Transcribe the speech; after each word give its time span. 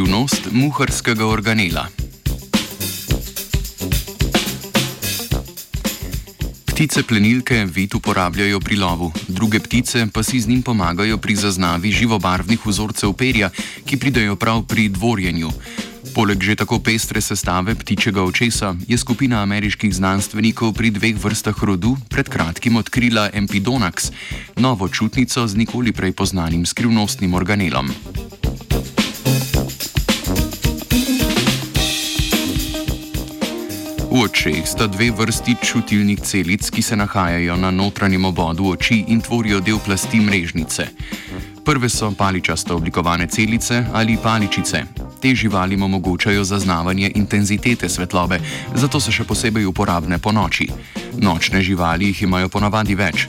Skrivnost 0.00 0.48
muharskega 0.56 1.26
organela. 1.28 1.82
Ptice 6.64 7.02
plenilke 7.02 7.66
vid 7.68 7.94
uporabljajo 7.94 8.60
pri 8.60 8.76
lovu, 8.80 9.10
druge 9.28 9.60
ptice 9.60 10.06
pa 10.08 10.22
si 10.22 10.40
z 10.40 10.48
njim 10.48 10.62
pomagajo 10.62 11.18
pri 11.18 11.36
zaznavi 11.36 11.92
živobarvnih 11.92 12.64
vzorcev 12.66 13.12
perja, 13.12 13.50
ki 13.84 14.00
pridejo 14.00 14.36
prav 14.40 14.62
pri 14.64 14.88
dvorjenju. 14.88 15.50
Poleg 16.14 16.40
že 16.40 16.56
tako 16.56 16.80
pestre 16.80 17.20
sestave 17.20 17.74
ptičjega 17.74 18.24
očesa 18.24 18.72
je 18.88 18.96
skupina 18.96 19.42
ameriških 19.42 19.92
znanstvenikov 19.94 20.72
pri 20.72 20.96
dveh 20.96 21.20
vrstah 21.20 21.60
rodu 21.60 21.96
pred 22.08 22.28
kratkim 22.28 22.80
odkrila 22.80 23.28
Empidonax, 23.36 24.08
novo 24.56 24.88
čutnico 24.88 25.44
z 25.46 25.56
nikoli 25.56 25.92
prej 25.92 26.16
poznanim 26.16 26.64
skrivnostnim 26.64 27.34
organelom. 27.34 27.92
V 34.10 34.18
očeh 34.18 34.66
sta 34.66 34.86
dve 34.86 35.10
vrsti 35.10 35.56
čutilnih 35.62 36.20
celic, 36.20 36.70
ki 36.70 36.82
se 36.82 36.96
nahajajo 36.96 37.56
na 37.56 37.70
notranjem 37.70 38.24
obodu 38.24 38.66
oči 38.74 39.04
in 39.08 39.20
tvorijo 39.20 39.60
del 39.60 39.78
plasti 39.78 40.20
mrežnice. 40.20 40.88
Prve 41.64 41.88
so 41.88 42.10
paličasto 42.18 42.76
oblikovane 42.76 43.26
celice 43.26 43.84
ali 43.92 44.18
paličice, 44.22 44.84
Te 45.20 45.34
živalim 45.34 45.82
omogočajo 45.82 46.44
zaznavanje 46.44 47.12
intenzitete 47.14 47.88
svetlobe, 47.88 48.40
zato 48.74 49.00
so 49.00 49.12
še 49.12 49.24
posebej 49.28 49.66
uporabne 49.68 50.18
po 50.18 50.32
noči. 50.32 50.70
Nočne 51.20 51.60
živali 51.62 52.08
jih 52.08 52.22
imajo 52.22 52.48
ponavadi 52.48 52.96
več. 52.96 53.26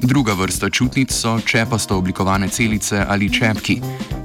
Druga 0.00 0.32
vrsta 0.32 0.70
čutnic 0.70 1.12
so 1.12 1.36
čepasto 1.44 1.98
oblikovane 1.98 2.48
celice 2.48 3.04
ali 3.08 3.28
čepki. 3.28 3.80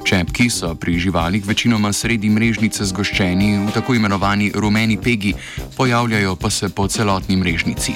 Čepki 0.06 0.50
so 0.50 0.76
pri 0.76 1.00
živalih 1.00 1.46
večinoma 1.48 1.94
sredi 1.94 2.30
mrežnice 2.30 2.86
zgoščeni 2.86 3.68
v 3.68 3.74
tako 3.74 3.96
imenovani 3.96 4.52
rumeni 4.56 4.98
pegi, 4.98 5.34
pojavljajo 5.78 6.36
pa 6.36 6.50
se 6.50 6.70
po 6.70 6.88
celotni 6.88 7.36
mrežnici. 7.36 7.94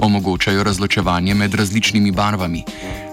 Omogočajo 0.00 0.64
razločevanje 0.64 1.34
med 1.34 1.54
različnimi 1.54 2.10
barvami. 2.10 2.64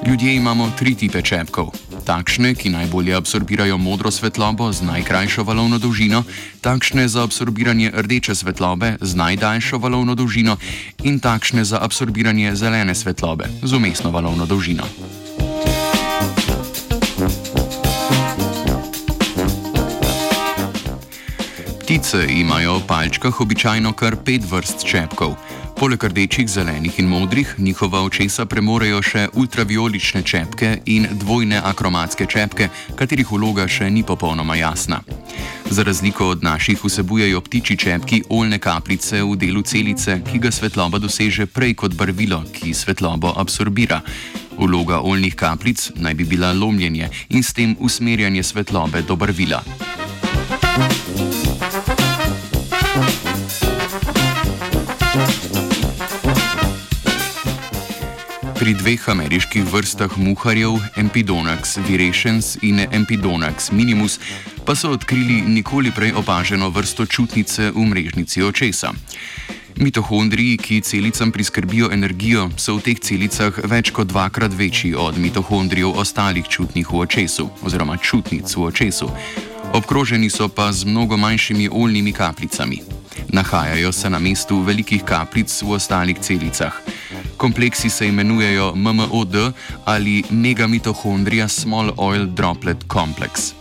Ljudje 0.08 0.36
imamo 0.36 0.72
tri 0.78 0.96
tipe 0.96 1.22
čepkov 1.22 1.72
takšne, 2.06 2.54
ki 2.54 2.70
najbolje 2.70 3.18
absorbirajo 3.18 3.78
modro 3.82 4.14
svetlobo 4.14 4.70
z 4.70 4.86
najkrajšo 4.86 5.44
valovno 5.44 5.82
dolžino, 5.82 6.24
takšne 6.62 7.10
za 7.10 7.26
absorbiranje 7.26 7.90
rdeče 7.90 8.38
svetlobe 8.38 9.02
z 9.02 9.12
najdaljšo 9.18 9.82
valovno 9.82 10.16
dolžino 10.16 10.58
in 11.04 11.20
takšne 11.20 11.66
za 11.66 11.82
absorbiranje 11.82 12.56
zelene 12.56 12.96
svetlobe 12.96 13.50
z 13.66 13.74
umestno 13.74 14.14
valovno 14.14 14.46
dolžino. 14.46 14.86
Ptice 21.86 22.26
imajo 22.30 22.82
v 22.82 22.88
palčkah 22.90 23.42
običajno 23.42 23.94
kar 23.94 24.16
pet 24.18 24.42
vrst 24.42 24.82
čepkov. 24.82 25.36
Poleg 25.78 26.02
rdečih, 26.02 26.50
zelenih 26.50 26.98
in 26.98 27.06
modrih, 27.06 27.46
njihova 27.62 28.02
očesa 28.02 28.46
premorejo 28.50 29.04
še 29.06 29.28
ultraviolične 29.38 30.24
čepke 30.26 30.82
in 30.90 31.06
dvojne 31.14 31.62
akromatske 31.62 32.26
čepke, 32.26 32.72
katerih 32.98 33.30
vloga 33.30 33.68
še 33.70 33.92
ni 33.94 34.02
popolnoma 34.02 34.58
jasna. 34.58 35.04
Za 35.70 35.86
razliko 35.86 36.34
od 36.34 36.42
naših 36.42 36.82
vsebujejo 36.82 37.46
ptiči 37.46 37.78
čepki 37.78 38.24
oljne 38.34 38.58
kapljice 38.58 39.22
v 39.22 39.38
delu 39.38 39.62
celice, 39.62 40.24
ki 40.26 40.42
ga 40.42 40.50
svetloba 40.50 40.98
doseže 40.98 41.46
prej 41.46 41.78
kot 41.86 41.94
barvilo, 41.94 42.42
ki 42.50 42.74
svetlobo 42.74 43.38
absorbira. 43.38 44.02
Vloga 44.58 45.06
oljnih 45.06 45.38
kapljic 45.38 45.92
naj 46.02 46.18
bi 46.18 46.26
bila 46.26 46.50
lomljenje 46.50 47.14
in 47.30 47.46
s 47.46 47.54
tem 47.54 47.78
usmerjanje 47.78 48.42
svetlobe 48.42 49.06
do 49.06 49.14
barvila. 49.14 49.62
Pri 58.66 58.74
dveh 58.74 59.10
ameriških 59.10 59.62
vrstah 59.70 60.18
muharjev, 60.18 60.80
Empidonax 60.98 61.78
virescens 61.86 62.56
in 62.66 62.80
Empidonax 62.82 63.70
minimus, 63.70 64.18
pa 64.66 64.74
so 64.74 64.90
odkrili 64.90 65.44
nikoli 65.46 65.92
prej 65.94 66.16
opaženo 66.18 66.72
vrsto 66.74 67.06
čutnice 67.06 67.70
v 67.70 67.86
mrežnici 67.86 68.42
očesa. 68.42 68.90
Mitohondriji, 69.78 70.58
ki 70.58 70.82
celicam 70.82 71.32
priskrbijo 71.32 71.92
energijo, 71.94 72.50
so 72.58 72.80
v 72.80 72.90
teh 72.90 72.98
celicah 72.98 73.54
več 73.70 73.94
kot 73.94 74.10
dvakrat 74.10 74.58
večji 74.58 74.96
od 74.98 75.22
mitohondrijev 75.22 76.02
ostalih 76.02 76.50
čutnih 76.50 76.90
v 76.90 77.06
očesu 77.06 77.46
oziroma 77.62 78.02
čutnic 78.02 78.50
v 78.50 78.66
očesu. 78.66 79.12
Obkroženi 79.78 80.34
so 80.34 80.50
pa 80.50 80.72
z 80.74 80.90
mnogo 80.90 81.22
manjšimi 81.22 81.70
oljnimi 81.70 82.18
kapljicami. 82.18 82.82
Nahajajo 83.30 83.92
se 83.92 84.10
na 84.10 84.20
mestu 84.20 84.58
velikih 84.66 85.06
kapljic 85.06 85.62
v 85.62 85.78
ostalih 85.78 86.18
celicah. 86.18 86.85
Kompleksi 87.38 87.90
se 87.90 88.08
imenujejo 88.08 88.76
MMOD 88.76 89.36
ali 89.86 90.24
Megamitochondria 90.30 91.48
Small 91.48 91.92
Oil 91.98 92.26
Droplet 92.26 92.78
Complex. 92.94 93.54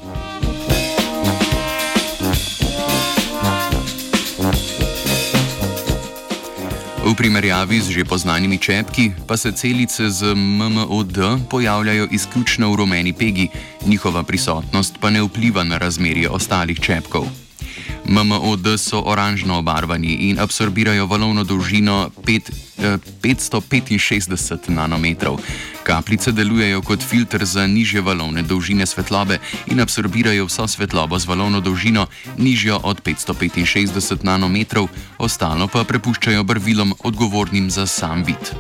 V 7.05 7.13
primerjavi 7.13 7.81
z 7.81 8.01
že 8.01 8.05
znanimi 8.17 8.59
čepki 8.59 9.13
pa 9.29 9.37
se 9.37 9.53
celice 9.53 10.11
z 10.11 10.35
MMOD 10.35 11.47
pojavljajo 11.51 12.09
izključno 12.11 12.73
v 12.73 12.77
rumeni 12.77 13.13
pegi, 13.13 13.49
njihova 13.87 14.23
prisotnost 14.23 14.95
pa 15.01 15.11
ne 15.11 15.23
vpliva 15.23 15.65
na 15.65 15.79
razmerje 15.79 16.31
ostalih 16.31 16.81
čepkov. 16.81 17.29
MMOD 18.09 18.79
so 18.79 19.01
oranžno 19.01 19.59
obarvani 19.59 20.33
in 20.33 20.41
absorbirajo 20.41 21.07
valovno 21.07 21.45
dolžino 21.45 22.11
5, 22.25 22.51
eh, 22.51 22.74
565 23.23 24.69
nanometrov. 24.69 25.41
Kapljice 25.83 26.33
delujejo 26.33 26.83
kot 26.83 27.03
filter 27.03 27.45
za 27.45 27.67
nižje 27.67 28.01
valovne 28.01 28.43
dolžine 28.43 28.87
svetlobe 28.87 29.39
in 29.67 29.81
absorbirajo 29.81 30.47
vso 30.47 30.69
svetlobo 30.69 31.19
z 31.19 31.27
valovno 31.27 31.61
dolžino 31.61 32.07
nižjo 32.39 32.81
od 32.83 33.03
565 33.03 34.25
nanometrov, 34.25 34.89
ostalo 35.19 35.69
pa 35.69 35.85
prepuščajo 35.85 36.45
barvilom 36.45 36.95
odgovornim 37.05 37.71
za 37.71 37.87
sam 37.87 38.25
vid. 38.25 38.55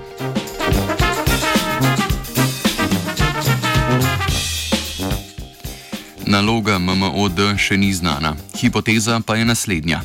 Naloga 6.26 6.78
MMOD 6.78 7.41
še 7.60 7.76
ni 7.76 7.92
znana, 7.94 8.32
hipoteza 8.58 9.20
pa 9.20 9.36
je 9.36 9.44
naslednja. 9.44 10.00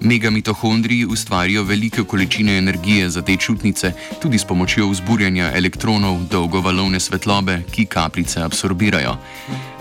Megamitohondriji 0.00 1.06
ustvarijo 1.06 1.62
velike 1.62 2.02
količine 2.02 2.58
energije 2.58 3.10
za 3.10 3.22
te 3.22 3.36
čutnice, 3.36 3.92
tudi 4.22 4.38
s 4.38 4.44
pomočjo 4.44 4.88
vzburjanja 4.88 5.52
elektronov 5.54 6.18
dolgovalovne 6.30 7.00
svetlobe, 7.00 7.62
ki 7.70 7.84
kapljice 7.86 8.42
absorbirajo. 8.42 9.16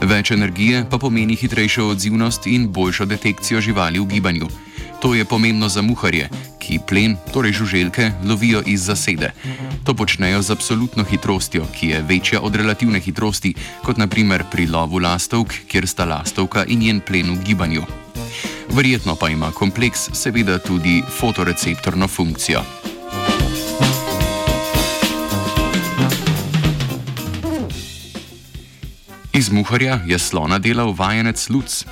Več 0.01 0.31
energije 0.31 0.85
pa 0.89 0.97
pomeni 0.97 1.35
hitrejšo 1.35 1.87
odzivnost 1.87 2.47
in 2.47 2.67
boljšo 2.67 3.05
detekcijo 3.05 3.61
živali 3.61 3.99
v 3.99 4.05
gibanju. 4.05 4.47
To 5.01 5.13
je 5.15 5.25
pomembno 5.25 5.69
za 5.69 5.81
muharje, 5.81 6.29
ki 6.59 6.79
plen, 6.87 7.15
torej 7.33 7.51
žuželke, 7.51 8.11
lovijo 8.27 8.61
iz 8.65 8.83
zasede. 8.83 9.31
To 9.83 9.93
počnejo 9.93 10.41
z 10.41 10.51
absolutno 10.51 11.03
hitrostjo, 11.03 11.65
ki 11.79 11.87
je 11.87 12.01
večja 12.01 12.41
od 12.41 12.55
relativne 12.55 12.99
hitrosti, 12.99 13.53
kot 13.83 13.97
naprimer 13.97 14.43
pri 14.51 14.67
lovu 14.67 14.99
lastovk, 14.99 15.53
kjer 15.67 15.87
sta 15.87 16.05
lastovka 16.05 16.65
in 16.67 16.79
njen 16.79 16.99
plen 16.99 17.31
v 17.35 17.43
gibanju. 17.43 17.87
Verjetno 18.73 19.15
pa 19.15 19.29
ima 19.29 19.51
kompleks 19.51 19.99
seveda 20.13 20.59
tudi 20.59 21.03
fotoreceptorno 21.19 22.07
funkcijo. 22.07 22.61
Iz 29.33 29.51
muharja 29.51 29.99
je 30.05 30.19
slona 30.19 30.59
delal 30.59 30.93
vajenec 30.97 31.49
Luc. 31.49 31.85